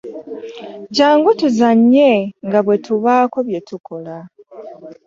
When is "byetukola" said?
3.47-4.15